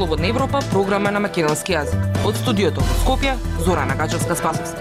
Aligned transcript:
Слободна 0.00 0.28
Европа 0.28 0.60
програма 0.72 1.10
на 1.12 1.20
македонски 1.20 1.74
јазик. 1.74 2.04
Од 2.24 2.38
студиото 2.40 2.80
во 2.80 2.94
Скопје, 3.02 3.34
Зорана 3.66 3.92
Гачевска 3.98 4.32
Спасовска. 4.32 4.80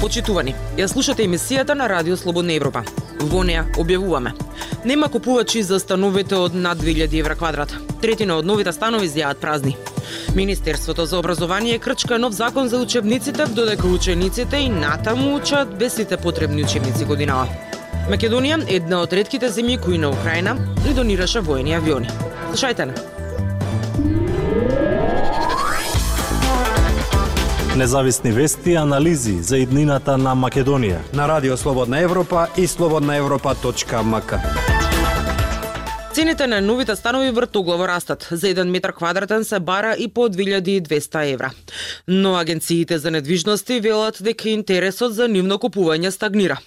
Почитувани, 0.00 0.56
ја 0.74 0.90
слушате 0.90 1.22
емисијата 1.22 1.78
на 1.78 1.86
Радио 1.86 2.18
Слободна 2.18 2.58
Европа. 2.58 2.82
Во 3.30 3.46
неа 3.46 3.62
објавуваме. 3.78 4.34
Нема 4.84 5.06
купувачи 5.06 5.62
за 5.62 5.78
становите 5.78 6.34
од 6.34 6.58
над 6.58 6.82
2000 6.82 7.20
евра 7.20 7.38
квадрат. 7.38 7.70
Третина 8.02 8.42
од 8.42 8.44
новите 8.44 8.74
станови 8.74 9.06
зјаат 9.06 9.38
празни. 9.38 9.76
Министерството 10.34 11.06
за 11.06 11.18
образование 11.18 11.78
крчка 11.78 12.18
нов 12.18 12.34
закон 12.34 12.68
за 12.68 12.82
учебниците, 12.82 13.46
додека 13.46 13.86
учениците 13.86 14.56
и 14.56 14.68
натаму 14.68 15.36
учат 15.36 15.78
без 15.78 15.94
сите 15.94 16.16
потребни 16.16 16.64
учебници 16.64 17.04
годинава. 17.04 17.71
Македонија 18.10 18.58
е 18.66 18.80
една 18.80 18.98
од 19.04 19.12
ретките 19.14 19.50
земји 19.50 19.78
кои 19.80 19.98
на 19.98 20.10
Украина 20.10 20.56
ни 20.84 20.94
донираше 20.94 21.40
воени 21.40 21.74
авиони. 21.74 22.10
Слушајте 22.50 22.90
на. 22.90 22.94
Независни 27.76 28.32
вести 28.32 28.70
и 28.70 28.76
анализи 28.76 29.38
за 29.42 29.58
иднината 29.58 30.18
на 30.18 30.34
Македонија 30.36 30.98
на 31.14 31.28
Радио 31.28 31.56
Слободна 31.56 32.00
Европа 32.00 32.46
и 32.56 32.66
слободнаевропа.мк. 32.66 34.71
Цените 36.14 36.46
на 36.46 36.60
новите 36.60 36.96
станови 36.96 37.30
вртоглаво 37.30 37.88
растат. 37.88 38.28
За 38.30 38.46
1 38.46 38.70
метар 38.70 38.92
квадратен 38.92 39.44
се 39.44 39.60
бара 39.60 39.96
и 39.98 40.08
по 40.08 40.28
2200 40.28 41.32
евра. 41.32 41.50
Но 42.08 42.36
агенциите 42.36 42.98
за 42.98 43.10
недвижности 43.10 43.80
велат 43.80 44.18
дека 44.20 44.48
интересот 44.48 45.14
за 45.14 45.28
нивно 45.28 45.56
купување 45.56 46.10
стагнира. 46.10 46.58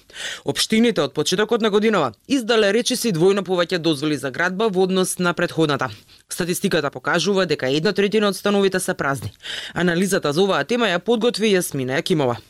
Обштините 0.45 1.01
од 1.05 1.13
почетокот 1.13 1.61
на 1.61 1.69
годинава 1.69 2.13
издале 2.27 2.73
речиси 2.73 3.13
двојно 3.13 3.45
повеќе 3.45 3.77
дозволи 3.77 4.17
за 4.17 4.31
градба 4.31 4.67
во 4.73 4.89
однос 4.89 5.19
на 5.19 5.33
предходната. 5.33 5.89
Статистиката 6.29 6.89
покажува 6.89 7.45
дека 7.45 7.69
една 7.69 7.93
третина 7.93 8.33
од 8.33 8.35
становите 8.35 8.79
се 8.79 8.93
празни. 8.93 9.31
Анализата 9.73 10.33
за 10.33 10.41
оваа 10.41 10.66
тема 10.66 10.89
ја 10.89 10.99
подготви 10.99 11.53
Јасмина 11.53 12.01
Јакимова. 12.01 12.41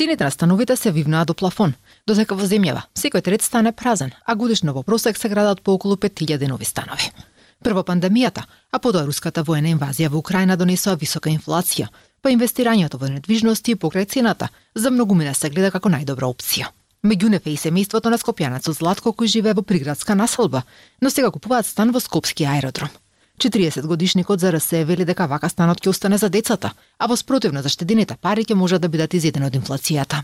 Цените 0.00 0.24
на 0.24 0.30
становите 0.30 0.76
се 0.76 0.92
вивнаа 0.92 1.24
до 1.24 1.34
плафон, 1.34 1.74
додека 2.08 2.32
во 2.32 2.46
земјава 2.48 2.86
секој 2.96 3.20
трет 3.20 3.42
стане 3.44 3.72
празен, 3.76 4.14
а 4.24 4.32
годишно 4.34 4.72
во 4.72 4.80
просек 4.82 5.18
се 5.20 5.28
градат 5.28 5.60
по 5.60 5.74
околу 5.76 5.96
5000 6.00 6.48
нови 6.48 6.64
станови. 6.64 7.10
Прво 7.60 7.82
пандемијата, 7.84 8.46
а 8.72 8.78
потоа 8.78 9.04
руската 9.04 9.44
воена 9.44 9.68
инвазија 9.68 10.08
во 10.08 10.16
Украина 10.16 10.56
донесоа 10.56 10.96
висока 10.96 11.28
инфлација, 11.28 11.90
па 12.22 12.32
инвестирањето 12.32 12.96
во 12.96 13.12
недвижности 13.12 13.76
покрај 13.76 14.08
цената 14.08 14.48
за 14.74 14.90
многумина 14.90 15.34
се 15.34 15.50
гледа 15.50 15.70
како 15.70 15.92
најдобра 15.92 16.32
опција. 16.32 16.72
Меѓу 17.04 17.28
нефе 17.36 17.52
и 17.52 17.60
семејството 17.60 18.08
на 18.08 18.16
скопјанецот 18.16 18.80
Златко 18.80 19.12
кој 19.12 19.28
живее 19.28 19.52
во 19.52 19.60
приградска 19.60 20.16
населба, 20.16 20.64
но 21.02 21.10
сега 21.10 21.30
купуваат 21.30 21.66
стан 21.66 21.92
во 21.92 22.00
Скопски 22.00 22.48
аеродром. 22.48 22.88
40 23.40 23.86
годишникот 23.86 24.40
за 24.40 24.52
РСЕ 24.52 24.84
вели 24.84 25.04
дека 25.08 25.24
вака 25.26 25.48
станот 25.48 25.80
ќе 25.80 25.88
остане 25.88 26.18
за 26.20 26.28
децата, 26.28 26.74
а 26.98 27.06
во 27.08 27.16
спротивно 27.16 27.62
заштедените 27.64 28.18
пари 28.20 28.44
ќе 28.44 28.54
можат 28.54 28.82
да 28.84 28.88
бидат 28.92 29.14
изедени 29.16 29.46
од 29.48 29.54
инфлацијата. 29.56 30.18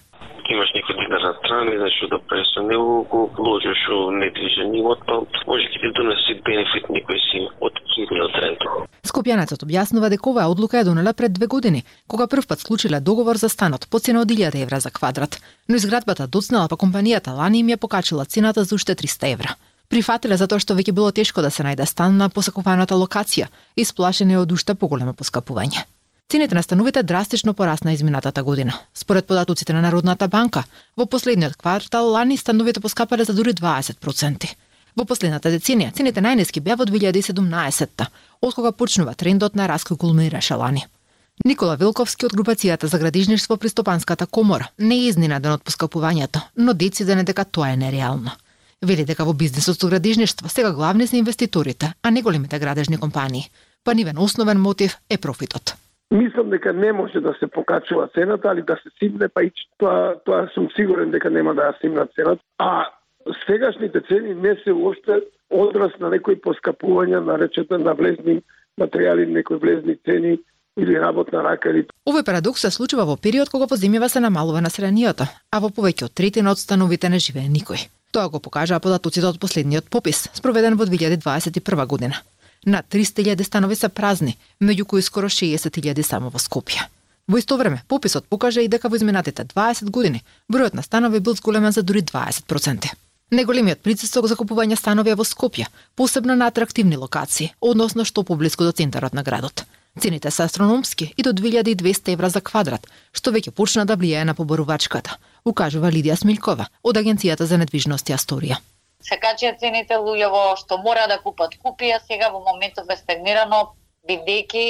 Имаш 0.52 0.68
некој 0.76 0.98
динар 1.00 1.22
на 1.24 1.32
страна, 1.38 1.64
не 1.64 1.78
знаеш 1.80 1.96
да 2.12 2.18
преш 2.28 2.50
со 2.52 2.60
него, 2.60 3.06
го 3.08 3.20
вложиш 3.38 3.80
у 3.88 4.10
недвижен 4.20 4.74
имот, 4.76 5.00
па 5.08 5.24
може 5.48 5.64
ќе 5.72 5.80
ти 5.80 5.88
донеси 5.96 6.36
бенефит 6.44 6.90
некој 6.92 7.18
си 7.28 7.40
од 7.64 7.80
кирилот 7.88 8.36
ренту. 8.44 8.68
Скопјанецот 9.08 9.64
објаснува 9.64 10.12
дека 10.12 10.28
оваа 10.28 10.52
одлука 10.52 10.82
е 10.82 10.84
донела 10.84 11.14
пред 11.16 11.32
две 11.32 11.46
години, 11.46 11.84
кога 12.06 12.26
првпат 12.26 12.60
склучиле 12.60 13.00
договор 13.00 13.40
за 13.40 13.48
станот 13.48 13.88
по 13.88 13.98
цена 13.98 14.20
од 14.20 14.28
1000 14.28 14.60
евра 14.62 14.80
за 14.80 14.90
квадрат, 14.90 15.40
но 15.68 15.80
изградбата 15.80 16.28
доцнела 16.28 16.68
па 16.68 16.76
компанијата 16.76 17.32
лани 17.32 17.64
им 17.64 17.72
ја 17.72 17.80
покачила 17.80 18.28
цената 18.28 18.64
за 18.64 18.74
уште 18.74 18.92
300 18.94 19.32
евра. 19.32 19.56
Прифатиле 19.88 20.36
затоа 20.36 20.58
што 20.58 20.74
веќе 20.74 20.92
било 20.92 21.10
тешко 21.14 21.42
да 21.42 21.50
се 21.50 21.62
најде 21.62 21.86
стан 21.86 22.16
на 22.18 22.28
посакуваната 22.28 22.96
локација, 22.98 23.46
исплашени 23.76 24.36
од 24.36 24.52
уште 24.52 24.74
поголемо 24.74 25.14
поскапување. 25.14 25.84
Цените 26.28 26.54
на 26.58 26.62
становите 26.62 27.02
драстично 27.02 27.54
порасна 27.54 27.92
изминатата 27.92 28.42
година. 28.42 28.72
Според 28.94 29.26
податоците 29.26 29.72
на 29.72 29.82
Народната 29.82 30.28
банка, 30.28 30.64
во 30.96 31.06
последниот 31.06 31.56
квартал 31.56 32.10
лани 32.10 32.36
становите 32.36 32.80
поскапале 32.80 33.24
за 33.24 33.34
дури 33.34 33.54
20%. 33.54 34.54
Во 34.96 35.04
последната 35.04 35.52
деценија 35.52 35.92
цените 35.94 36.20
најниски 36.20 36.60
беа 36.60 36.74
во 36.76 36.84
2017-та, 36.84 38.08
откога 38.42 38.72
почнува 38.72 39.14
трендот 39.14 39.54
на 39.54 39.68
раст 39.68 39.86
кој 39.86 40.00
кулминираше 40.02 40.54
лани. 40.54 40.86
Никола 41.44 41.76
Вилковски 41.76 42.26
од 42.26 42.34
групацијата 42.34 42.88
за 42.90 42.98
градижништво 42.98 43.56
при 43.56 43.68
Стопанската 43.68 44.26
комора 44.26 44.70
не 44.78 44.94
е 44.94 45.08
изненаден 45.12 45.52
од 45.52 45.62
поскапувањето, 45.62 46.40
но 46.56 46.74
дециден 46.74 47.18
да 47.18 47.22
е 47.22 47.30
дека 47.30 47.44
тоа 47.44 47.70
е 47.70 47.76
нереално. 47.76 48.32
Вели 48.82 49.04
дека 49.04 49.24
во 49.24 49.32
бизнисот 49.32 49.80
со 49.80 49.88
градижништво 49.88 50.48
сега 50.48 50.72
главни 50.72 51.06
се 51.06 51.16
инвеститорите, 51.16 51.94
а 52.02 52.10
не 52.10 52.22
големите 52.22 52.58
градежни 52.58 52.98
компании. 52.98 53.48
Па 53.84 53.94
нивен 53.94 54.18
основен 54.18 54.60
мотив 54.60 54.98
е 55.10 55.18
профитот. 55.18 55.74
Мислам 56.10 56.50
дека 56.50 56.72
не 56.72 56.92
може 56.92 57.20
да 57.20 57.34
се 57.38 57.46
покачува 57.46 58.08
цената, 58.14 58.48
али 58.48 58.62
да 58.62 58.76
се 58.76 58.90
симне, 58.98 59.28
па 59.28 59.42
и 59.42 59.50
тоа, 59.78 60.14
тоа 60.24 60.48
сум 60.54 60.68
сигурен 60.76 61.10
дека 61.10 61.30
нема 61.30 61.54
да 61.54 61.72
ја 61.72 61.80
симнат 61.80 62.12
цената. 62.14 62.42
А 62.58 62.86
сегашните 63.46 64.00
цени 64.08 64.34
не 64.34 64.54
се 64.64 64.72
уопште 64.72 65.20
одраз 65.50 65.92
на 66.00 66.10
некои 66.10 66.36
поскапувања 66.36 67.24
на 67.24 67.38
речете 67.38 67.78
на 67.78 67.94
влезни 67.94 68.42
материјали, 68.80 69.26
некои 69.26 69.56
влезни 69.56 69.96
цени 70.04 70.38
или 70.76 71.00
работна 71.00 71.42
рака 71.42 71.70
или 71.70 71.86
Овој 72.06 72.24
парадокс 72.24 72.60
се 72.60 72.70
случува 72.70 73.04
во 73.08 73.16
период 73.16 73.48
кога 73.48 73.66
во 73.66 73.76
земјава 73.76 74.08
се 74.08 74.20
намалува 74.20 74.60
населението, 74.60 75.24
а 75.50 75.58
во 75.58 75.72
повеќе 75.72 76.04
од 76.04 76.14
третина 76.14 76.52
од 76.52 76.58
становите 76.58 77.08
не 77.08 77.18
живее 77.18 77.48
никој. 77.48 77.88
Тоа 78.12 78.28
го 78.28 78.40
покажаа 78.40 78.80
податоците 78.80 79.26
од 79.26 79.40
последниот 79.40 79.90
попис, 79.90 80.28
спроведен 80.34 80.76
во 80.76 80.86
2021 80.86 81.86
година. 81.86 82.22
На 82.66 82.82
300.000 82.82 83.42
станови 83.42 83.76
се 83.76 83.88
празни, 83.88 84.36
меѓу 84.60 84.84
кои 84.84 85.02
скоро 85.02 85.28
60.000 85.28 86.02
само 86.02 86.30
во 86.30 86.38
Скопје. 86.38 86.88
Во 87.28 87.38
исто 87.38 87.56
време, 87.56 87.82
пописот 87.88 88.26
покажа 88.26 88.62
и 88.62 88.68
дека 88.68 88.88
во 88.88 88.96
изминатите 88.96 89.44
20 89.44 89.90
години 89.90 90.22
бројот 90.50 90.74
на 90.74 90.82
станови 90.82 91.20
бил 91.20 91.34
зголемен 91.34 91.72
за 91.72 91.82
дури 91.82 92.02
20%. 92.02 92.90
Неголемиот 93.30 93.80
притисок 93.82 94.26
за 94.30 94.36
купување 94.38 94.76
станови 94.78 95.10
е 95.10 95.18
во 95.18 95.24
Скопје, 95.24 95.66
посебно 95.96 96.36
на 96.36 96.46
атрактивни 96.46 96.96
локации, 96.96 97.52
односно 97.60 98.04
што 98.04 98.22
поблиску 98.22 98.64
до 98.64 98.72
центарот 98.72 99.14
на 99.14 99.22
градот. 99.22 99.64
Цените 99.98 100.30
се 100.30 100.42
астрономски 100.42 101.14
и 101.16 101.22
до 101.22 101.32
2200 101.32 102.12
евра 102.12 102.30
за 102.30 102.40
квадрат, 102.40 102.86
што 103.12 103.32
веќе 103.32 103.50
почна 103.50 103.84
да 103.84 103.96
влијае 103.96 104.24
на 104.24 104.34
поборувачката, 104.34 105.16
укажува 105.46 105.90
Лидија 105.94 106.18
Смилкова 106.18 106.66
од 106.82 106.98
Агенцијата 107.00 107.46
за 107.46 107.58
недвижности 107.62 108.14
Асторија. 108.16 108.58
Се 109.06 109.18
качија 109.22 109.54
цените 109.60 109.98
луѓево 110.02 110.56
што 110.58 110.78
мора 110.82 111.06
да 111.06 111.18
купат 111.22 111.54
купија, 111.62 112.00
сега 112.06 112.32
во 112.34 112.42
моментот 112.44 112.90
е 112.90 112.96
стагнирано 112.98 113.60
бидејќи 114.08 114.66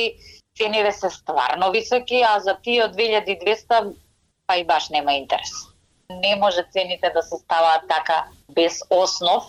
цените 0.57 0.93
се 0.93 1.11
стварно 1.11 1.71
високи, 1.73 2.23
а 2.25 2.41
за 2.41 2.57
тие 2.63 2.85
од 2.85 2.97
2200 2.97 3.95
па 4.47 4.57
и 4.57 4.65
баш 4.65 4.89
нема 4.89 5.13
интерес. 5.13 5.53
Не 6.11 6.37
може 6.37 6.65
цените 6.73 7.11
да 7.15 7.23
се 7.23 7.37
ставаат 7.37 7.89
така 7.89 8.25
без 8.55 8.81
основ. 8.91 9.45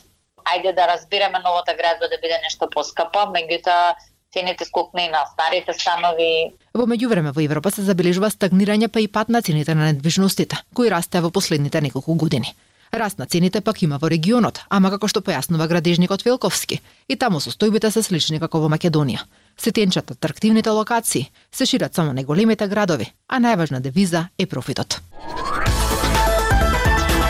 Ајде 0.48 0.74
да 0.76 0.88
разбираме 0.88 1.40
новата 1.40 1.74
градба 1.76 2.08
да 2.08 2.18
биде 2.22 2.40
нешто 2.44 2.70
поскапа, 2.70 3.28
меѓутоа 3.36 3.96
цените 4.34 4.66
скокна 4.66 5.02
и 5.02 5.10
на 5.10 5.24
старите 5.34 5.74
станови. 5.74 6.54
Во 6.74 6.86
меѓувреме 6.86 7.34
во 7.34 7.42
Европа 7.42 7.72
се 7.72 7.84
забележува 7.88 8.30
стагнирање 8.30 8.88
па 8.88 9.00
и 9.00 9.08
пат 9.08 9.30
на 9.30 9.42
цените 9.42 9.76
на 9.76 9.92
недвижностите, 9.92 10.58
кои 10.74 10.90
расте 10.90 11.22
во 11.22 11.32
последните 11.32 11.82
неколку 11.82 12.16
години. 12.16 12.56
Раст 12.94 13.20
на 13.20 13.26
цените 13.26 13.62
пак 13.62 13.82
има 13.82 13.98
во 14.00 14.08
регионот, 14.10 14.62
ама 14.70 14.90
како 14.90 15.08
што 15.12 15.20
појаснува 15.20 15.68
градежникот 15.68 16.24
Велковски, 16.24 16.80
и 17.08 17.16
таму 17.16 17.40
состојбите 17.44 17.92
се 17.92 18.04
слични 18.04 18.40
како 18.40 18.62
во 18.64 18.70
Македонија. 18.72 19.26
Се 19.58 19.72
тенчат 19.72 20.12
атрактивните 20.12 20.70
локации, 20.70 21.28
се 21.52 21.66
шират 21.66 21.96
само 21.96 22.14
најголемите 22.14 22.68
градови, 22.68 23.12
а 23.28 23.40
најважна 23.44 23.82
девиза 23.82 24.30
е 24.38 24.46
профитот. 24.46 25.02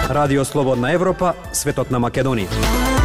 Радио 0.10 0.46
Слободна 0.46 0.92
Европа, 0.92 1.34
светот 1.54 1.92
на 1.92 2.00
Македонија. 2.00 2.97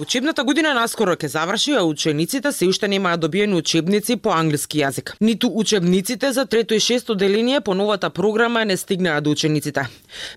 Учебната 0.00 0.44
година 0.48 0.70
наскоро 0.72 1.12
ќе 1.12 1.28
заврши, 1.28 1.74
а 1.76 1.82
учениците 1.84 2.52
се 2.56 2.68
уште 2.72 2.88
немаат 2.88 3.20
добиени 3.20 3.58
учебници 3.60 4.14
по 4.16 4.30
англиски 4.32 4.78
јазик. 4.80 5.12
Ниту 5.20 5.50
учебниците 5.52 6.30
за 6.32 6.46
трето 6.46 6.74
и 6.74 6.80
шесто 6.80 7.14
деление 7.14 7.60
по 7.60 7.74
новата 7.74 8.10
програма 8.10 8.64
не 8.64 8.76
стигнаа 8.76 9.20
до 9.20 9.30
учениците. 9.30 9.84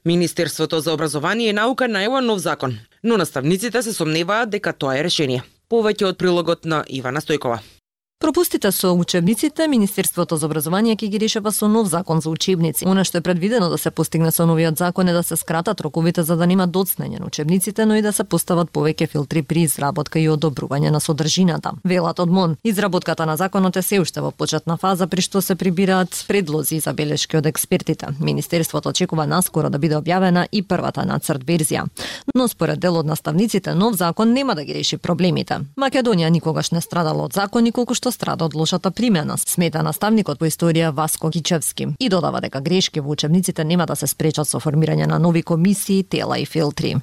Министерството 0.06 0.80
за 0.80 0.94
образование 0.94 1.50
и 1.50 1.54
наука 1.54 1.88
најава 1.88 2.20
нов 2.20 2.40
закон, 2.44 2.76
но 3.04 3.18
наставниците 3.18 3.82
се 3.82 3.94
сомневаат 3.94 4.50
дека 4.50 4.74
тоа 4.74 4.98
е 5.00 5.04
решение. 5.08 5.44
Повеќе 5.72 6.12
од 6.12 6.20
прилогот 6.20 6.66
на 6.66 6.84
Ивана 6.90 7.24
Стојкова. 7.24 7.64
Пропустите 8.24 8.72
со 8.72 8.94
учебниците, 8.94 9.68
Министерството 9.68 10.38
за 10.38 10.46
образование 10.46 10.96
ќе 10.96 11.10
ги 11.12 11.20
решава 11.20 11.52
со 11.52 11.68
нов 11.68 11.90
закон 11.92 12.22
за 12.24 12.30
учебници. 12.32 12.86
Она 12.88 13.04
што 13.04 13.20
е 13.20 13.22
предвидено 13.22 13.68
да 13.68 13.78
се 13.78 13.92
постигне 13.92 14.32
со 14.32 14.46
новиот 14.48 14.78
закон 14.80 15.10
е 15.10 15.14
да 15.14 15.24
се 15.24 15.36
скратат 15.36 15.82
роковите 15.82 16.24
за 16.24 16.38
да 16.40 16.48
нема 16.48 16.64
доцнење 16.64 17.20
на 17.20 17.28
учебниците, 17.28 17.86
но 17.86 17.96
и 18.00 18.02
да 18.02 18.14
се 18.16 18.24
постават 18.24 18.72
повеќе 18.72 19.10
филтри 19.12 19.44
при 19.44 19.66
изработка 19.68 20.20
и 20.20 20.30
одобрување 20.32 20.90
на 20.96 21.02
содржината. 21.04 21.74
Велат 21.84 22.20
од 22.20 22.32
МОН, 22.32 22.56
изработката 22.64 23.26
на 23.26 23.36
законот 23.36 23.76
е 23.76 23.82
се 23.82 24.00
уште 24.00 24.22
во 24.22 24.32
почетна 24.32 24.78
фаза 24.78 25.08
при 25.08 25.20
што 25.20 25.42
се 25.42 25.56
прибираат 25.60 26.24
предлози 26.28 26.76
и 26.76 26.80
забелешки 26.80 27.36
од 27.38 27.46
експертите. 27.46 28.16
Министерството 28.24 28.96
очекува 28.96 29.28
наскоро 29.28 29.70
да 29.70 29.78
биде 29.78 30.00
објавена 30.00 30.48
и 30.52 30.64
првата 30.64 31.04
нацрт 31.04 31.44
верзија. 31.44 31.90
Но 32.36 32.48
според 32.48 32.80
дел 32.80 33.04
од 33.04 33.06
наставниците, 33.06 33.76
нов 33.76 34.00
закон 34.00 34.32
нема 34.32 34.56
да 34.56 34.64
ги 34.64 34.80
реши 34.80 34.98
проблемите. 34.98 35.60
Македонија 35.76 36.30
никогаш 36.30 36.72
не 36.72 36.80
страдала 36.80 37.28
од 37.28 37.34
закони 37.34 37.76
колку 37.76 37.94
што 37.94 38.13
страда 38.14 38.46
од 38.46 38.56
лошата 38.56 38.92
примена, 38.92 39.38
смета 39.38 39.84
наставникот 39.84 40.40
по 40.40 40.46
историја 40.46 40.94
Васко 40.94 41.30
Кичевски. 41.30 41.88
И 42.00 42.10
додава 42.10 42.42
дека 42.42 42.62
грешки 42.62 43.02
во 43.02 43.12
учебниците 43.18 43.64
нема 43.64 43.86
да 43.86 43.96
се 43.96 44.08
спречат 44.08 44.48
со 44.48 44.62
формирање 44.64 45.08
на 45.10 45.20
нови 45.20 45.44
комисии, 45.44 46.04
тела 46.04 46.40
и 46.40 46.46
филтри 46.46 46.96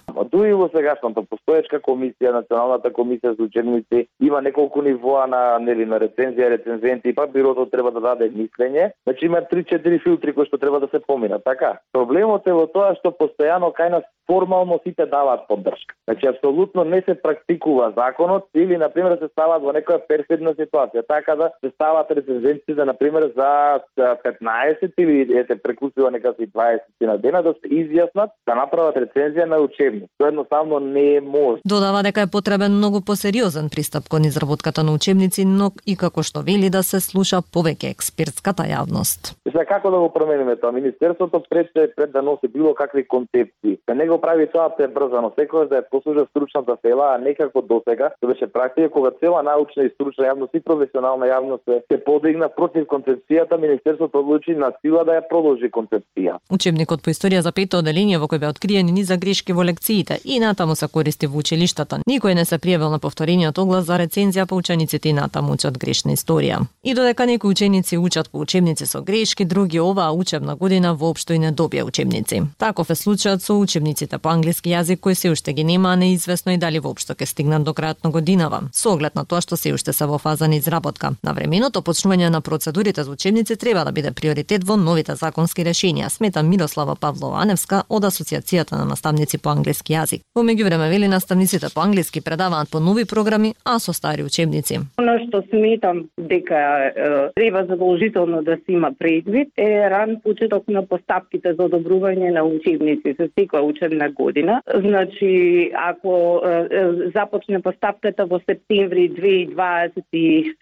и 0.45 0.53
во 0.53 0.69
сегашната 0.73 1.23
постоечка 1.23 1.81
комисија, 1.81 2.33
Националната 2.33 2.91
комисија 2.91 3.35
за 3.37 3.43
ученици 3.43 4.07
има 4.21 4.41
неколку 4.41 4.83
нивоа 4.83 5.27
на 5.27 5.59
нели 5.59 5.87
на 5.87 6.01
рецензија, 6.01 6.51
рецензенти, 6.57 7.15
па 7.15 7.27
бирото 7.27 7.67
треба 7.71 7.91
да 7.91 8.01
даде 8.01 8.31
мислење. 8.31 8.91
Значи 9.05 9.27
има 9.27 9.43
3-4 9.53 10.03
филтри 10.03 10.35
кои 10.35 10.47
што 10.47 10.59
треба 10.59 10.81
да 10.81 10.89
се 10.89 11.01
поминат, 11.01 11.45
така? 11.45 11.79
Проблемот 11.93 12.47
е 12.47 12.57
во 12.57 12.67
тоа 12.67 12.95
што 13.01 13.15
постојано 13.17 13.73
кај 13.77 13.91
нас 13.97 14.09
формално 14.31 14.79
сите 14.87 15.07
даваат 15.07 15.49
поддршка. 15.49 15.95
Значи 16.09 16.27
апсолутно 16.27 16.85
не 16.85 17.03
се 17.03 17.15
практикува 17.23 17.93
законот 17.97 18.45
или 18.55 18.77
на 18.77 18.89
пример 18.89 19.19
се 19.19 19.29
ставаат 19.29 19.63
во 19.63 19.73
некоја 19.75 20.07
перфидна 20.07 20.55
ситуација, 20.55 21.03
така 21.09 21.35
да 21.37 21.51
се 21.65 21.71
ставаат 21.75 22.11
рецензенти 22.11 22.75
за 22.75 22.85
на 22.85 22.95
пример 22.95 23.27
за 23.37 23.81
15 23.99 24.93
или 24.99 25.39
ете 25.39 25.57
прекусува 25.63 26.11
нека 26.11 26.35
си 26.39 26.47
20 26.47 26.81
на 27.01 27.19
дена 27.19 27.43
да 27.43 27.55
се 27.55 27.69
изјаснат 27.69 28.31
да 28.47 28.55
направат 28.55 28.97
рецензија 28.97 29.45
на 29.45 29.59
учебник. 29.59 30.11
Тоа 30.19 30.30
едноставно 30.31 30.81
не 30.81 31.17
е 31.17 31.21
може. 31.21 31.61
Додава 31.65 32.03
дека 32.03 32.25
е 32.27 32.31
потребен 32.31 32.79
многу 32.79 33.01
посериозен 33.01 33.69
пристап 33.71 34.09
кон 34.09 34.25
изработката 34.25 34.83
на 34.83 34.93
учебници, 34.93 35.45
но 35.45 35.71
и 35.87 35.97
како 35.97 36.23
што 36.23 36.43
вели 36.47 36.71
да 36.71 36.83
се 36.83 37.01
слуша 37.01 37.43
повеќе 37.43 37.91
експертската 37.91 38.65
јавност. 38.71 39.35
Сега 39.51 39.65
како 39.65 39.91
да 39.91 39.99
го 39.99 40.09
промениме 40.13 40.57
тоа? 40.57 40.73
Министерството 40.73 41.43
пред 41.51 41.71
пред 41.75 42.13
да 42.13 42.23
носи 42.23 42.49
било 42.49 42.75
какви 42.75 43.09
концепции. 43.09 43.79
Да 43.87 43.95
не 43.95 44.07
го 44.07 44.21
прави 44.21 44.47
тоа 44.53 44.71
пребрзано, 44.77 45.33
секогаш 45.39 45.69
да 45.69 45.81
ја 45.81 45.89
послужа 45.91 46.27
стручната 46.31 46.77
села, 46.83 47.15
а 47.15 47.19
не 47.19 47.35
како 47.35 47.63
досега, 47.63 48.11
што 48.17 48.31
беше 48.31 48.47
практика 48.47 48.91
кога 48.91 49.11
цела 49.21 49.43
научна 49.43 49.85
и 49.85 49.91
стручна 49.95 50.29
јавност 50.31 50.55
и 50.55 50.61
професионална 50.61 51.27
јавност 51.27 51.65
се, 51.65 51.83
се 51.93 51.99
подигна 52.05 52.49
против 52.49 52.87
концепцијата, 52.87 53.59
министерството 53.59 54.21
одлучи 54.21 54.55
на 54.55 54.73
сила 54.81 55.05
да 55.05 55.19
ја 55.19 55.27
продолжи 55.29 55.71
концепција. 55.71 56.39
Учебникот 56.51 57.03
по 57.03 57.11
историја 57.11 57.41
за 57.41 57.53
пето 57.53 57.83
оделение 57.83 58.19
во 58.19 58.29
кој 58.31 58.43
беа 58.45 58.55
откриени 58.55 58.93
низа 58.93 59.17
грешки 59.17 59.53
во 59.53 59.65
лекциите 59.65 60.20
и 60.25 60.41
натаму 60.41 60.77
се 60.77 60.89
користи 60.89 61.27
во 61.27 61.39
училиштата. 61.39 62.01
Никој 62.09 62.35
не 62.35 62.45
се 62.45 62.59
пријавил 62.59 62.91
на 62.91 62.99
повторениот 62.99 63.59
оглас 63.59 63.85
за 63.85 63.99
рецензија 64.01 64.47
па 64.47 64.55
учениците 64.55 65.09
и 65.09 65.13
натаму 65.13 65.53
учат 65.53 65.79
грешна 65.79 66.13
историја. 66.13 66.61
И 66.85 66.95
додека 66.95 67.27
некои 67.27 67.51
ученици 67.51 67.99
учат 67.99 68.31
по 68.31 68.41
учебници 68.41 68.87
со 68.87 69.03
грешки, 69.03 69.45
други 69.45 69.81
оваа 69.81 70.13
учебна 70.13 70.57
година 70.57 70.95
воопшто 70.95 71.33
и 71.33 71.39
не 71.39 71.53
добија 71.53 71.85
учебници. 71.85 72.43
Таков 72.59 72.91
е 72.91 72.95
случајот 72.95 73.43
со 73.43 73.59
учебниците 73.59 74.19
по 74.19 74.29
англиски 74.29 74.71
јазик 74.71 75.01
кои 75.01 75.15
се 75.15 75.31
уште 75.31 75.53
ги 75.53 75.65
нема, 75.65 75.97
неизвестно 75.97 76.53
и 76.53 76.59
дали 76.59 76.79
воопшто 76.79 77.15
ќе 77.15 77.27
стигнат 77.27 77.63
до 77.63 77.73
крајот 77.73 78.05
на 78.05 78.11
годинава. 78.11 78.63
Со 78.73 78.93
оглед 78.95 79.15
на 79.15 79.25
тоа 79.25 79.41
што 79.41 79.57
се 79.57 79.73
уште 79.75 79.93
се 79.93 80.07
во 80.07 80.19
фаза 80.19 80.49
на 80.49 80.57
изработка. 80.57 81.15
На 81.23 81.33
временото 81.33 81.83
почнување 81.83 82.29
на 82.29 82.41
процедурите 82.41 83.05
за 83.05 83.11
учебници 83.11 83.57
треба 83.57 83.85
да 83.85 83.93
биде 83.93 84.11
приоритет 84.11 84.65
во 84.65 84.77
новите 84.77 85.15
законски 85.17 85.65
решенија, 85.65 86.09
смета 86.09 86.43
Мирослава 86.43 86.97
Павлова 86.97 87.43
Аневска 87.43 87.83
од 87.89 88.05
Асоциацијата 88.05 88.77
на 88.77 88.85
наставници 88.85 89.39
по 89.39 89.51
англиски 89.51 89.93
јазик. 90.01 90.25
Во 90.35 90.43
меѓувреме 90.47 90.91
вели 90.91 91.09
наставниците 91.09 91.67
по 91.75 91.81
англиски 91.85 92.21
предаваат 92.21 92.71
по 92.71 92.81
нови 92.81 93.05
програми, 93.05 93.55
а 93.65 93.79
со 93.79 93.93
стари 93.93 94.23
учебници. 94.25 94.81
Оно 94.99 95.19
што 95.27 95.43
сметам 95.51 96.09
дека 96.19 96.57
е, 96.57 96.91
треба 97.37 97.65
задолжително 97.69 98.43
да 98.43 98.57
се 98.57 98.73
има 98.73 98.91
предвид 98.99 99.49
е 99.57 99.91
ран 99.91 100.17
почеток 100.25 100.69
на 100.69 100.87
постапките 100.87 101.55
за 101.55 101.63
одобрување 101.69 102.31
на 102.33 102.45
учебници 102.45 103.15
за 103.19 103.29
секоја 103.37 103.63
учебна 103.63 104.11
година. 104.11 104.63
Значи, 104.75 105.71
ако 105.75 106.43
е, 106.45 106.69
започне 107.15 107.63
постапката 107.63 108.27
во 108.27 108.41
септември 108.49 109.11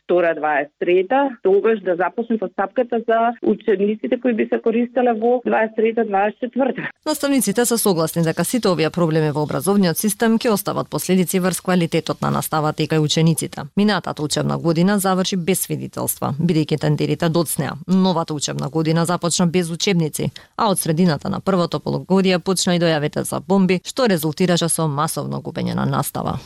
2022-2023, 0.08 1.36
тогаш 1.42 1.80
да 1.80 1.96
започне 1.96 2.38
постапката 2.38 3.00
за 3.08 3.32
учебниците 3.42 4.20
кои 4.20 4.34
би 4.34 4.48
се 4.52 4.58
користеле 4.62 5.12
во 5.12 5.42
23-24. 5.46 6.88
Наставниците 7.06 7.64
се 7.64 7.78
согласни 7.78 8.22
дека 8.22 8.44
сите 8.44 8.68
овие 8.68 8.90
проблеми 8.90 9.27
во 9.32 9.42
образовниот 9.42 9.98
систем 9.98 10.38
ќе 10.38 10.52
остават 10.52 10.88
последици 10.88 11.40
врз 11.40 11.60
квалитетот 11.60 12.20
на 12.20 12.30
наставата 12.30 12.82
и 12.82 12.88
кај 12.88 12.98
учениците. 12.98 13.64
Минатата 13.76 14.22
учебна 14.22 14.58
година 14.58 14.98
заврши 14.98 15.36
без 15.36 15.60
свидетелства, 15.60 16.34
бидејќи 16.38 16.80
тендерите 16.80 17.28
доцнеа. 17.28 17.76
Новата 17.86 18.34
учебна 18.34 18.68
година 18.68 19.06
започна 19.06 19.46
без 19.46 19.70
учебници, 19.70 20.30
а 20.56 20.70
од 20.70 20.80
средината 20.80 21.28
на 21.28 21.40
првото 21.40 21.80
полугодие 21.80 22.38
почна 22.38 22.74
и 22.76 22.80
дојавите 22.80 23.24
за 23.24 23.40
бомби, 23.40 23.80
што 23.84 24.08
резултираше 24.08 24.68
со 24.68 24.88
масовно 24.88 25.40
губење 25.40 25.74
на 25.74 25.86
настава. 25.86 26.38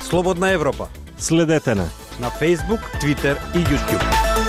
Слободна 0.00 0.50
Европа. 0.50 0.88
Следете 1.18 1.74
на 1.74 1.88
на 2.20 2.30
Facebook, 2.30 2.80
Twitter 3.00 3.36
и 3.54 3.58
YouTube. 3.58 4.41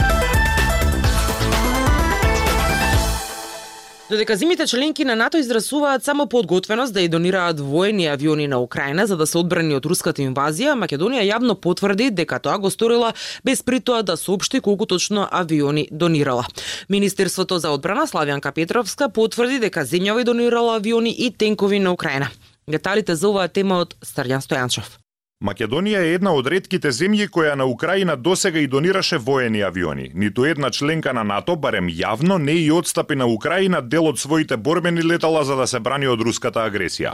Додека 4.14 4.36
зимите 4.38 4.68
членки 4.68 5.06
на 5.06 5.16
НАТО 5.16 5.38
изразуваат 5.38 6.04
само 6.04 6.28
подготвеност 6.30 6.94
да 6.94 7.02
ја 7.02 7.10
донираат 7.10 7.60
воени 7.60 8.06
авиони 8.06 8.46
на 8.48 8.60
Украина 8.62 9.08
за 9.08 9.18
да 9.18 9.26
се 9.26 9.40
одбрани 9.42 9.74
од 9.74 9.88
руската 9.90 10.22
инвазија, 10.22 10.76
Македонија 10.78 11.24
јавно 11.26 11.56
потврди 11.58 12.12
дека 12.14 12.38
тоа 12.38 12.60
го 12.62 12.70
сторила 12.70 13.10
без 13.44 13.64
при 13.66 13.82
тоа 13.82 14.04
да 14.04 14.14
соопшти 14.18 14.62
колку 14.62 14.86
точно 14.86 15.26
авиони 15.32 15.88
донирала. 15.92 16.46
Министерството 16.90 17.58
за 17.58 17.74
одбрана 17.74 18.06
Славјанка 18.06 18.54
Петровска 18.54 19.10
потврди 19.10 19.58
дека 19.60 19.82
земјава 19.82 20.24
донирала 20.24 20.76
авиони 20.76 21.10
и 21.10 21.32
тенкови 21.32 21.80
на 21.80 21.94
Украина. 21.94 22.30
Деталите 22.70 23.16
за 23.16 23.34
оваа 23.34 23.48
тема 23.48 23.82
од 23.82 23.98
Старјан 24.06 24.46
Стојанчов. 24.46 25.03
Македонија 25.44 26.00
е 26.00 26.14
една 26.16 26.32
од 26.32 26.48
ретките 26.48 26.88
земји 26.96 27.26
која 27.28 27.58
на 27.60 27.66
Украина 27.68 28.14
досега 28.16 28.62
и 28.64 28.68
донираше 28.68 29.18
воени 29.20 29.60
авиони. 29.68 30.06
Ниту 30.16 30.46
една 30.48 30.70
членка 30.72 31.12
на 31.14 31.24
НАТО, 31.24 31.58
барем 31.60 31.90
јавно, 31.92 32.38
не 32.40 32.54
и 32.64 32.72
одстапи 32.72 33.16
на 33.20 33.28
Украина 33.28 33.82
дел 33.82 34.08
од 34.08 34.20
своите 34.20 34.58
борбени 34.58 35.04
летала 35.04 35.44
за 35.44 35.58
да 35.60 35.68
се 35.68 35.82
брани 35.84 36.08
од 36.08 36.22
руската 36.24 36.64
агресија. 36.64 37.12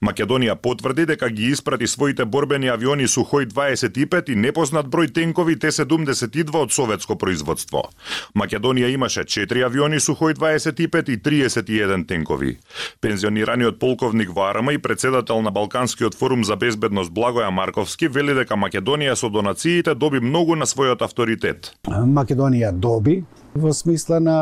Македонија 0.00 0.54
потврди 0.56 1.04
дека 1.06 1.28
ги 1.28 1.50
испрати 1.52 1.86
своите 1.86 2.24
борбени 2.24 2.70
авиони 2.72 3.04
Сухој 3.04 3.44
25 3.52 4.32
и 4.32 4.36
непознат 4.36 4.88
број 4.88 5.12
тенкови 5.12 5.58
Т-72 5.60 6.56
од 6.56 6.72
советско 6.72 7.18
производство. 7.18 7.90
Македонија 8.34 8.88
имаше 8.88 9.26
4 9.28 9.66
авиони 9.68 10.00
Сухој 10.00 10.32
25 10.32 11.12
и 11.12 11.18
31 11.20 12.08
тенкови. 12.08 12.56
Пензионираниот 13.02 13.78
полковник 13.78 14.32
во 14.32 14.48
Арама 14.48 14.72
и 14.72 14.78
председател 14.78 15.42
на 15.42 15.50
Балканскиот 15.50 16.14
форум 16.16 16.44
за 16.44 16.56
безбедност 16.56 17.12
Благоја 17.12 17.52
Марковски 17.66 18.06
вели 18.14 18.34
дека 18.36 18.54
Македонија 18.54 19.16
со 19.18 19.26
донациите 19.32 19.96
доби 19.98 20.20
многу 20.22 20.54
на 20.54 20.68
својот 20.70 21.02
авторитет. 21.02 21.72
Македонија 21.90 22.70
доби 22.70 23.24
во 23.58 23.72
смисла 23.74 24.20
на 24.22 24.36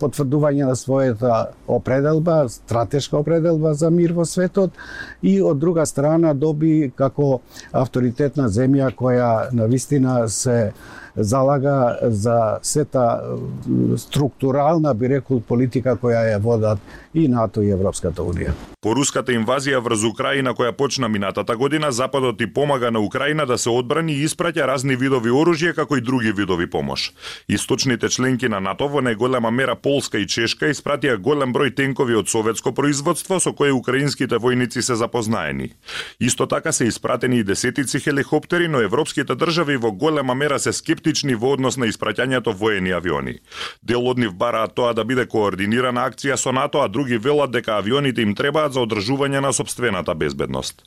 потврдување 0.00 0.66
на 0.68 0.74
својата 0.76 1.54
определба, 1.66 2.42
стратешка 2.52 3.16
определба 3.22 3.72
за 3.74 3.88
мир 3.90 4.12
во 4.12 4.26
светот 4.28 4.76
и 5.22 5.38
од 5.40 5.62
друга 5.62 5.86
страна 5.86 6.34
доби 6.34 6.90
како 6.96 7.40
авторитетна 7.72 8.50
земја 8.52 8.90
која 8.92 9.30
на 9.56 9.70
вистина 9.72 10.28
се 10.28 10.74
залага 11.16 11.98
за 12.02 12.58
сета 12.62 13.20
э, 13.22 13.96
структурална, 13.96 14.94
би 14.94 15.08
рекол, 15.08 15.40
политика 15.40 15.96
која 15.96 16.22
ја 16.28 16.38
водат 16.40 16.78
и 17.14 17.28
НАТО 17.28 17.62
и 17.62 17.70
Европската 17.72 18.22
Унија. 18.22 18.52
По 18.80 18.92
руската 18.94 19.32
инвазија 19.32 19.80
врз 19.82 20.04
Украина 20.04 20.52
која 20.54 20.72
почна 20.76 21.08
минатата 21.08 21.56
година, 21.56 21.92
Западот 21.92 22.40
и 22.40 22.46
помага 22.46 22.90
на 22.90 23.00
Украина 23.00 23.46
да 23.46 23.58
се 23.58 23.70
одбрани 23.70 24.12
и 24.12 24.26
испраќа 24.28 24.66
разни 24.66 24.96
видови 24.96 25.30
оружје 25.30 25.74
како 25.74 25.96
и 25.96 26.00
други 26.00 26.32
видови 26.32 26.70
помош. 26.70 27.12
Источните 27.48 28.08
членки 28.08 28.48
на 28.48 28.60
НАТО 28.60 28.88
во 28.88 29.00
најголема 29.00 29.50
мера 29.50 29.74
Полска 29.74 30.18
и 30.18 30.28
Чешка 30.28 30.68
испратија 30.70 31.16
голем 31.16 31.54
број 31.54 31.74
тенкови 31.74 32.14
од 32.14 32.28
советско 32.28 32.72
производство 32.72 33.40
со 33.40 33.52
кои 33.52 33.72
украинските 33.72 34.36
војници 34.36 34.80
се 34.80 34.94
запознаени. 34.94 35.72
Исто 36.20 36.46
така 36.46 36.72
се 36.72 36.84
испратени 36.84 37.38
и 37.38 37.44
десетици 37.44 38.00
хеликоптери, 38.00 38.68
но 38.68 38.80
европските 38.80 39.34
држави 39.34 39.76
во 39.76 39.92
голема 39.92 40.34
мера 40.34 40.58
се 40.58 40.72
скептични 40.72 41.05
во 41.36 41.52
однос 41.52 41.76
на 41.76 41.86
испраќањето 41.86 42.54
воени 42.56 42.92
авиони. 42.92 43.38
Дел 43.82 44.08
од 44.08 44.18
нив 44.18 44.34
бараат 44.34 44.74
тоа 44.74 44.92
да 44.92 45.04
биде 45.04 45.26
координирана 45.26 46.06
акција 46.08 46.36
со 46.36 46.52
НАТО, 46.52 46.82
а 46.82 46.88
други 46.88 47.18
велат 47.18 47.50
дека 47.50 47.78
авионите 47.78 48.22
им 48.22 48.34
требаат 48.34 48.72
за 48.72 48.80
одржување 48.80 49.40
на 49.40 49.52
собствената 49.52 50.14
безбедност. 50.14 50.82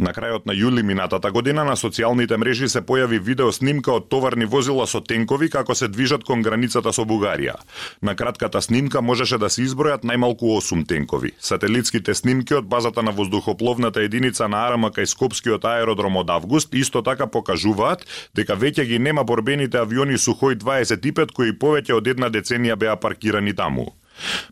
На 0.00 0.14
крајот 0.16 0.46
на 0.48 0.54
јули 0.56 0.80
минатата 0.80 1.28
година 1.28 1.60
на 1.68 1.74
социјалните 1.76 2.38
мрежи 2.40 2.70
се 2.72 2.80
појави 2.80 3.18
видео 3.20 3.50
снимка 3.52 3.92
од 3.98 4.06
товарни 4.08 4.46
возила 4.48 4.86
со 4.88 5.02
тенкови 5.04 5.50
како 5.52 5.74
се 5.76 5.90
движат 5.92 6.24
кон 6.24 6.40
границата 6.46 6.92
со 6.96 7.04
Бугарија. 7.04 7.58
На 8.00 8.14
кратката 8.16 8.62
снимка 8.64 9.02
можеше 9.04 9.36
да 9.36 9.50
се 9.52 9.66
избројат 9.66 10.08
најмалку 10.08 10.54
8 10.56 10.86
тенкови. 10.88 11.34
Сателитските 11.38 12.14
снимки 12.14 12.56
од 12.56 12.64
базата 12.64 13.02
на 13.02 13.12
воздухопловната 13.12 14.00
единица 14.00 14.48
на 14.48 14.64
Арама 14.64 14.90
и 14.96 15.06
Скопскиот 15.06 15.68
аеродром 15.68 16.16
од 16.16 16.30
август 16.30 16.74
исто 16.74 17.02
така 17.02 17.26
покажуваат 17.26 18.08
дека 18.34 18.56
веќе 18.56 18.88
ги 18.88 18.98
нема 18.98 19.24
борбените 19.24 19.84
авиони 19.84 20.16
Сухој 20.16 20.56
25 20.56 21.36
кои 21.36 21.52
повеќе 21.52 22.00
од 22.00 22.06
една 22.08 22.32
деценија 22.32 22.76
беа 22.76 22.96
паркирани 22.96 23.52
таму. 23.52 23.92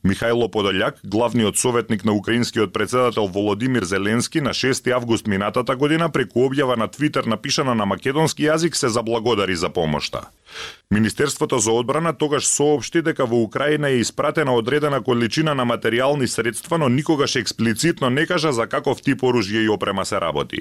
Михајло 0.04 0.48
Подолјак, 0.48 1.02
главниот 1.04 1.58
советник 1.58 2.04
на 2.04 2.12
украинскиот 2.12 2.72
председател 2.72 3.26
Володимир 3.26 3.84
Зеленски 3.84 4.40
на 4.40 4.50
6 4.50 4.92
август 4.94 5.26
минатата 5.26 5.76
година 5.76 6.10
преку 6.10 6.48
објава 6.48 6.76
на 6.76 6.88
Твитер 6.88 7.25
напишана 7.25 7.75
на 7.75 7.87
македонски 7.87 8.48
јазик 8.48 8.75
се 8.75 8.88
заблагодари 8.88 9.56
за 9.56 9.68
помошта. 9.68 10.28
Министерството 10.90 11.58
за 11.58 11.72
одбрана 11.72 12.12
тогаш 12.12 12.46
соопшти 12.46 13.02
дека 13.02 13.26
во 13.26 13.42
Украина 13.42 13.88
е 13.88 14.00
испратена 14.00 14.54
одредена 14.54 15.02
количина 15.04 15.54
на 15.54 15.66
материјални 15.66 16.26
средства, 16.26 16.78
но 16.78 16.88
никогаш 16.88 17.36
експлицитно 17.36 18.10
не 18.10 18.26
кажа 18.26 18.52
за 18.52 18.66
каков 18.66 19.02
тип 19.02 19.22
оружје 19.22 19.64
и 19.64 19.68
опрема 19.68 20.06
се 20.06 20.20
работи. 20.20 20.58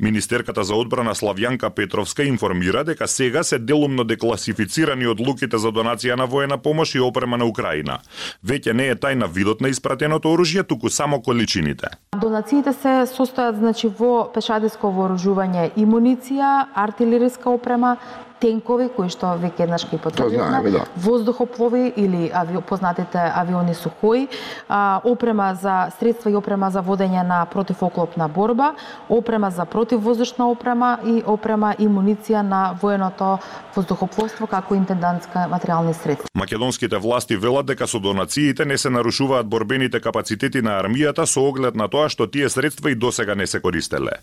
Министерката 0.00 0.64
за 0.64 0.74
одбрана 0.74 1.14
Славјанка 1.14 1.70
Петровска 1.70 2.24
информира 2.24 2.84
дека 2.84 3.08
сега 3.08 3.42
се 3.42 3.58
делумно 3.58 4.04
декласифицирани 4.04 5.06
одлуките 5.06 5.58
за 5.58 5.70
донација 5.70 6.16
на 6.16 6.26
воена 6.26 6.58
помош 6.58 6.94
и 6.94 7.00
опрема 7.00 7.38
на 7.38 7.46
Украина. 7.46 8.00
Веќе 8.44 8.72
не 8.72 8.88
е 8.90 8.96
тајна 8.96 9.30
видот 9.30 9.60
на 9.60 9.68
испратеното 9.68 10.28
оружје, 10.34 10.66
туку 10.66 10.90
само 10.90 11.22
количините. 11.22 11.88
Донациите 12.18 12.72
се 12.72 13.06
состојат 13.06 13.62
значи 13.62 13.86
во 13.86 14.26
пешадиско 14.34 14.90
вооружување 14.90 15.70
и 15.76 15.86
муниција, 15.86 16.66
артилериска 16.74 17.50
опрема, 17.50 17.96
тенкови 18.40 18.88
кои 18.96 19.10
што 19.12 19.34
веќе 19.40 19.66
еднаш 19.66 19.86
ги 19.90 19.98
потврдивме, 19.98 20.70
да. 20.70 20.84
воздухоплови 20.96 21.92
или 21.96 22.30
ави, 22.34 22.60
познатите 22.60 23.18
авиони 23.18 23.74
Сухои, 23.74 24.28
а, 24.68 25.00
опрема 25.04 25.54
за 25.54 25.92
средства 25.98 26.30
и 26.30 26.36
опрема 26.36 26.70
за 26.70 26.82
водење 26.82 27.22
на 27.26 27.44
противоклопна 27.46 28.28
борба, 28.28 28.74
опрема 29.08 29.50
за 29.50 29.64
противвоздушна 29.64 30.50
опрема 30.50 30.98
и 31.04 31.22
опрема 31.26 31.74
и 31.78 31.88
муниција 31.88 32.42
на 32.42 32.74
военото 32.82 33.38
воздухопловство 33.76 34.46
како 34.46 34.74
интендантска 34.74 35.46
материјални 35.50 35.92
средства. 35.92 36.28
Македонските 36.34 36.98
власти 36.98 37.36
велат 37.36 37.66
дека 37.66 37.86
со 37.86 38.00
донациите 38.00 38.64
не 38.64 38.78
се 38.78 38.90
нарушуваат 38.90 39.46
борбените 39.46 40.00
капацитети 40.00 40.62
на 40.62 40.80
армијата 40.80 41.26
со 41.26 41.44
оглед 41.44 41.76
на 41.76 41.88
тоа 41.88 42.08
што 42.08 42.26
тие 42.26 42.48
средства 42.48 42.90
и 42.90 42.94
досега 42.94 43.34
не 43.34 43.46
се 43.46 43.60
користеле. 43.60 44.20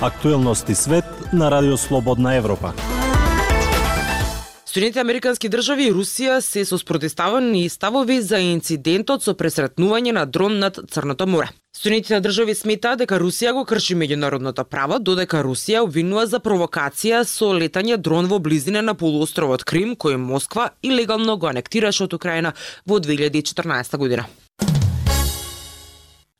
Актуелности 0.00 0.74
свет 0.74 1.04
на 1.32 1.50
Радио 1.50 1.76
Слободна 1.76 2.34
Европа. 2.34 2.72
Соединените 4.76 5.00
Американски 5.00 5.48
држави 5.48 5.86
и 5.88 5.92
Русија 5.92 6.40
се 6.44 6.64
со 6.68 6.76
спротиставани 6.78 7.68
ставови 7.72 8.18
за 8.20 8.36
инцидентот 8.44 9.24
со 9.24 9.32
пресретнување 9.32 10.12
на 10.12 10.26
дрон 10.26 10.58
над 10.60 10.82
Црното 10.92 11.26
море. 11.26 11.48
Соединетите 11.72 12.20
држави 12.20 12.54
сметаат 12.54 13.00
дека 13.00 13.16
Русија 13.16 13.54
го 13.56 13.64
крши 13.64 13.96
меѓународното 13.96 14.64
право, 14.68 14.98
додека 15.00 15.40
Русија 15.40 15.80
обвинува 15.86 16.26
за 16.28 16.40
провокација 16.44 17.24
со 17.24 17.54
летање 17.56 17.96
дрон 17.96 18.28
во 18.28 18.38
близина 18.38 18.82
на 18.82 18.94
полуостровот 18.94 19.64
Крим, 19.64 19.96
кој 19.96 20.20
Москва 20.20 20.70
илегално 20.82 21.38
го 21.38 21.48
анектираше 21.48 22.04
од 22.04 22.12
Украина 22.12 22.52
во 22.84 23.00
2014 23.00 23.96
година. 23.96 24.28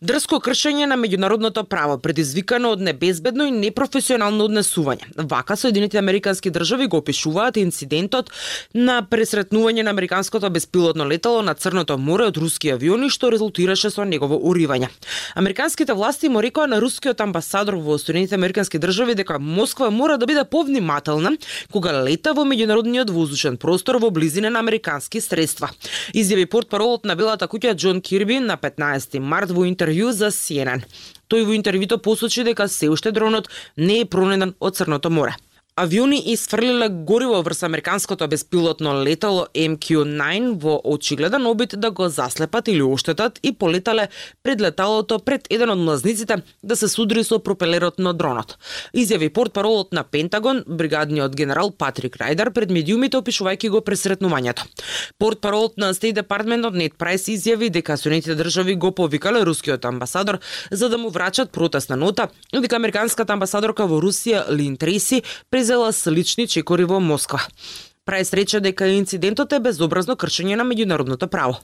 Дрско 0.04 0.42
кршење 0.44 0.84
на 0.84 0.96
меѓународното 1.00 1.62
право, 1.64 1.94
предизвикано 1.96 2.74
од 2.74 2.82
небезбедно 2.84 3.46
и 3.48 3.50
непрофесионално 3.50 4.44
однесување. 4.44 5.06
Вака 5.30 5.54
Соединените 5.56 5.96
Американски 5.96 6.50
држави 6.52 6.84
го 6.92 6.98
опишуваат 7.00 7.56
инцидентот 7.56 8.28
на 8.74 8.98
пресретнување 9.00 9.86
на 9.86 9.94
американското 9.96 10.50
беспилотно 10.52 11.06
летало 11.08 11.40
на 11.40 11.54
Црното 11.54 11.96
море 11.96 12.26
од 12.28 12.36
руски 12.36 12.74
авиони 12.74 13.08
што 13.08 13.30
резултираше 13.32 13.88
со 13.88 14.04
негово 14.04 14.36
уривање. 14.36 14.90
Американските 15.34 15.96
власти 15.96 16.28
му 16.28 16.44
рекоа 16.44 16.68
на 16.68 16.76
рускиот 16.76 17.24
амбасадор 17.24 17.80
во 17.80 17.96
Соединените 17.96 18.36
Американски 18.36 18.76
држави 18.76 19.16
дека 19.16 19.38
Москва 19.38 19.88
мора 19.88 20.18
да 20.18 20.26
биде 20.26 20.44
повнимателна 20.44 21.38
кога 21.72 22.02
лета 22.02 22.34
во 22.34 22.44
меѓународниот 22.44 23.08
воздушен 23.08 23.56
простор 23.56 23.96
во 23.96 24.10
близина 24.10 24.50
на 24.50 24.60
американски 24.60 25.24
средства. 25.24 25.72
Изјави 26.12 26.44
портпаролот 26.44 27.08
на 27.08 27.16
Белата 27.16 27.48
куќа 27.48 27.72
Џон 27.72 28.04
Кирби 28.04 28.40
на 28.44 28.60
15 28.60 29.18
март 29.24 29.56
во 29.56 29.64
интернет 29.64 29.85
интервју 29.86 30.12
за 30.12 30.30
CNN. 30.34 30.82
Тој 31.30 31.44
во 31.46 31.54
интервјуто 31.54 31.98
посочи 32.02 32.44
дека 32.44 32.66
се 32.68 32.90
уште 32.90 33.12
дронот 33.12 33.48
не 33.76 34.00
е 34.02 34.04
пронеден 34.06 34.54
од 34.60 34.76
Црното 34.76 35.10
море. 35.10 35.34
Авиони 35.78 36.22
исфрлиле 36.32 36.88
гориво 36.88 37.42
врз 37.42 37.62
американското 37.62 38.28
беспилотно 38.28 39.04
летало 39.04 39.46
MQ-9 39.54 40.54
во 40.62 40.80
очигледен 40.84 41.46
обид 41.46 41.74
да 41.76 41.90
го 41.90 42.08
заслепат 42.08 42.68
или 42.68 42.82
оштетат 42.82 43.40
и 43.42 43.52
полетале 43.52 44.08
пред 44.42 44.60
леталото 44.60 45.18
пред 45.18 45.46
еден 45.50 45.70
од 45.70 45.78
млазниците 45.78 46.36
да 46.62 46.76
се 46.76 46.88
судри 46.88 47.24
со 47.24 47.38
пропелерот 47.38 47.98
на 47.98 48.14
дронот. 48.14 48.56
Изјави 48.96 49.28
портпаролот 49.28 49.92
на 49.92 50.04
Пентагон, 50.04 50.62
бригадниот 50.66 51.36
генерал 51.36 51.70
Патрик 51.70 52.16
Райдер 52.16 52.50
пред 52.56 52.72
медиумите 52.72 53.20
опишувајќи 53.20 53.68
го 53.68 53.84
пресретнувањето. 53.84 54.64
Портпаролот 55.18 55.76
на 55.76 55.92
Стейт 55.92 56.14
Департментот 56.14 56.72
Нет 56.72 56.96
Прайс 56.96 57.28
изјави 57.28 57.68
дека 57.68 57.98
Соединетите 58.00 58.34
држави 58.34 58.78
го 58.80 58.94
повикале 58.94 59.44
рускиот 59.44 59.84
амбасадор 59.84 60.40
за 60.70 60.88
да 60.88 60.96
му 60.96 61.10
врачат 61.10 61.52
протестна 61.52 61.96
нота 61.96 62.28
дека 62.52 62.76
американската 62.76 63.36
амбасадорка 63.36 63.84
во 63.84 64.00
Русија 64.00 64.48
Лин 64.48 64.80
Треси 64.80 65.22
презела 65.66 65.92
слични 65.92 66.46
чекори 66.46 66.84
во 66.84 67.00
Москва. 67.00 67.40
Прајс 68.06 68.30
рече 68.38 68.60
дека 68.62 68.86
инцидентот 68.86 69.50
е 69.56 69.58
безобразно 69.58 70.14
кршење 70.14 70.54
на 70.54 70.62
меѓународното 70.62 71.26
право. 71.26 71.56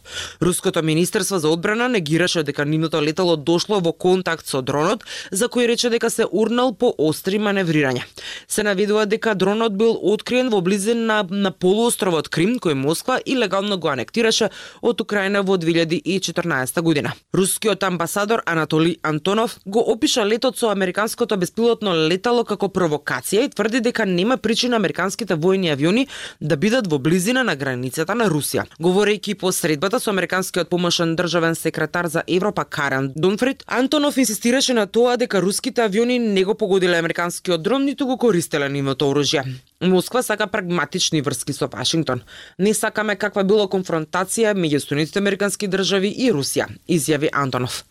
Руското 0.42 0.82
министерство 0.82 1.38
за 1.38 1.48
одбрана 1.48 1.86
негираше 1.88 2.42
дека 2.42 2.64
ниното 2.66 2.98
летало 2.98 3.36
дошло 3.36 3.78
во 3.78 3.92
контакт 3.92 4.48
со 4.50 4.58
дронот, 4.58 5.04
за 5.30 5.46
кој 5.46 5.68
рече 5.70 5.90
дека 5.90 6.10
се 6.10 6.26
урнал 6.26 6.74
по 6.74 6.90
остри 6.98 7.38
маневрирања. 7.38 8.02
Се 8.48 8.64
наведува 8.66 9.04
дека 9.06 9.36
дронот 9.38 9.76
бил 9.78 9.94
откриен 9.94 10.50
во 10.50 10.60
близина 10.60 11.22
на, 11.22 11.26
на 11.30 11.52
полуостровот 11.52 12.28
Крим, 12.28 12.56
кој 12.58 12.74
Москва 12.74 13.20
илегално 13.24 13.78
го 13.78 13.92
анектираше 13.94 14.50
од 14.82 15.00
Украина 15.00 15.44
во 15.46 15.54
2014 15.62 16.82
година. 16.82 17.14
Рускиот 17.32 17.82
амбасадор 17.82 18.42
Анатоли 18.46 18.96
Антонов 19.02 19.60
го 19.64 19.78
опиша 19.78 20.26
летот 20.26 20.58
со 20.58 20.74
американското 20.74 21.36
беспилотно 21.36 21.94
летало 21.94 22.42
како 22.42 22.66
провокација 22.66 23.46
и 23.46 23.54
тврди 23.54 23.78
дека 23.80 24.06
нема 24.10 24.36
причина 24.42 24.82
американските 24.82 25.38
војни 25.38 25.70
авиони 25.70 26.08
да 26.40 26.56
бидат 26.56 26.86
во 26.86 26.98
близина 26.98 27.42
на 27.42 27.56
границата 27.56 28.14
на 28.14 28.28
Русија. 28.30 28.64
Говорејќи 28.80 29.34
по 29.38 29.52
средбата 29.52 30.00
со 30.00 30.10
американскиот 30.10 30.68
помошен 30.68 31.16
државен 31.16 31.54
секретар 31.54 32.06
за 32.06 32.22
Европа 32.26 32.64
Карен 32.64 33.12
Дунфрид, 33.16 33.64
Антонов 33.66 34.16
инсистираше 34.16 34.74
на 34.74 34.86
тоа 34.86 35.16
дека 35.16 35.42
руските 35.42 35.82
авиони 35.82 36.18
не 36.18 36.44
го 36.44 36.54
погодиле 36.54 36.98
американскиот 36.98 37.62
дрон 37.62 37.84
ниту 37.84 38.06
го 38.06 38.18
користеле 38.18 38.68
нивното 38.68 39.10
оружје. 39.10 39.44
Москва 39.82 40.22
сака 40.22 40.46
прагматични 40.46 41.20
врски 41.22 41.52
со 41.52 41.66
Вашингтон. 41.66 42.22
Не 42.58 42.74
сакаме 42.74 43.16
каква 43.16 43.42
било 43.42 43.66
конфронтација 43.66 44.54
меѓу 44.54 44.78
Соединетите 44.78 45.18
Американски 45.18 45.66
држави 45.66 46.08
и 46.08 46.30
Русија, 46.30 46.68
изјави 46.86 47.30
Антонов. 47.32 47.82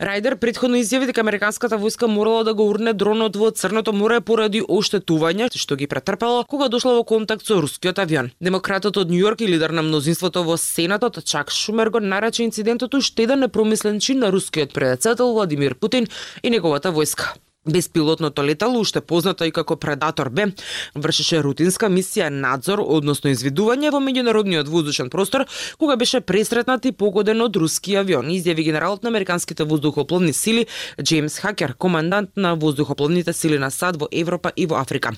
Рајдер 0.00 0.38
предходно 0.40 0.80
изјави 0.80 1.10
дека 1.10 1.20
американската 1.20 1.76
војска 1.76 2.08
морала 2.08 2.44
да 2.48 2.54
го 2.54 2.64
урне 2.64 2.94
дронот 2.94 3.36
во 3.36 3.50
Црното 3.50 3.92
море 3.92 4.22
поради 4.24 4.64
оштетување 4.64 5.50
што 5.52 5.76
ги 5.76 5.86
претрпело 5.86 6.44
кога 6.48 6.68
дошла 6.72 6.96
во 6.96 7.04
контакт 7.04 7.44
со 7.44 7.60
рускиот 7.60 7.98
авион. 7.98 8.32
Демократот 8.40 8.96
од 8.96 9.12
Њујорк 9.12 9.44
и 9.44 9.52
лидер 9.52 9.70
на 9.70 9.82
мнозинството 9.82 10.42
во 10.48 10.56
Сенатот 10.56 11.24
Чак 11.24 11.52
Шумер 11.52 11.90
го 11.90 12.00
нарече 12.00 12.44
инцидентот 12.48 12.94
уште 12.94 13.28
еден 13.28 13.44
непромислен 13.44 14.00
чин 14.00 14.24
на 14.24 14.32
рускиот 14.32 14.72
председател 14.72 15.32
Владимир 15.32 15.74
Путин 15.74 16.08
и 16.42 16.50
неговата 16.50 16.88
војска. 16.88 17.36
Беспилотното 17.66 18.44
летало, 18.44 18.80
уште 18.80 19.00
познато 19.00 19.44
и 19.48 19.52
како 19.52 19.76
Предатор 19.80 20.28
Б, 20.28 20.50
вршеше 20.94 21.38
рутинска 21.40 21.88
мисија 21.88 22.26
надзор, 22.28 22.82
односно 22.84 23.30
изведување 23.32 23.88
во 23.88 24.02
меѓународниот 24.04 24.68
воздушен 24.68 25.08
простор, 25.08 25.46
кога 25.80 25.96
беше 25.96 26.20
пресретнат 26.20 26.84
и 26.84 26.92
погоден 26.92 27.40
од 27.40 27.56
руски 27.56 27.96
авион, 27.96 28.28
изјави 28.28 28.66
генералот 28.66 29.02
на 29.02 29.08
американските 29.08 29.64
воздухопловни 29.64 30.32
сили 30.36 30.66
Джеймс 31.00 31.38
Хакер, 31.40 31.72
командант 31.74 32.36
на 32.36 32.52
воздухопловните 32.54 33.32
сили 33.32 33.58
на 33.58 33.70
САД 33.70 33.96
во 33.96 34.08
Европа 34.12 34.52
и 34.56 34.66
во 34.66 34.76
Африка. 34.82 35.14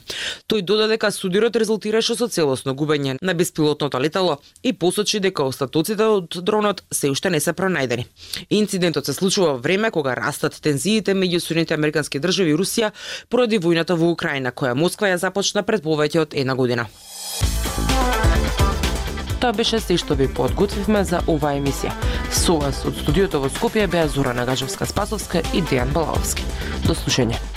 Тој 0.46 0.62
додаде 0.62 0.94
дека 0.94 1.10
судирот 1.10 1.56
резултираше 1.56 2.14
со 2.14 2.28
целосно 2.28 2.76
губење 2.78 3.18
на 3.22 3.34
беспилотното 3.34 3.98
летало 3.98 4.38
и 4.62 4.72
посочи 4.72 5.18
дека 5.18 5.42
остатоците 5.42 6.06
од 6.06 6.38
дронот 6.46 6.84
се 6.92 7.10
уште 7.10 7.30
не 7.30 7.40
се 7.40 7.50
пронајдени. 7.58 8.06
Инцидентот 8.50 9.06
се 9.06 9.12
случува 9.12 9.56
во 9.56 9.58
време 9.58 9.90
кога 9.90 10.14
растат 10.14 10.62
тензиите 10.62 11.10
меѓу 11.10 11.42
Соединените 11.42 11.74
американски 11.74 12.20
држави 12.20 12.35
држави 12.36 12.56
Русија 12.56 12.92
поради 13.28 13.58
војната 13.58 13.96
во 13.96 14.10
Украина, 14.12 14.52
која 14.52 14.76
Москва 14.76 15.08
ја 15.08 15.20
започна 15.22 15.62
пред 15.62 15.84
повеќе 15.84 16.26
од 16.26 16.36
една 16.36 16.54
година. 16.54 16.86
Тоа 19.40 19.52
беше 19.52 19.80
се 19.80 19.96
што 20.00 20.16
ви 20.16 20.28
подготвивме 20.28 21.04
за 21.04 21.20
оваа 21.28 21.56
емисија. 21.58 21.92
Со 22.32 22.56
вас 22.60 22.84
од 22.88 22.96
студиото 23.02 23.40
во 23.40 23.52
Скопје 23.52 23.86
беа 23.86 24.08
Зора 24.08 24.32
Нагажевска 24.34 24.88
Спасовска 24.88 25.44
и 25.52 25.62
Дејан 25.62 25.92
Балаовски. 25.92 26.44
До 26.88 26.96
слушање. 26.96 27.55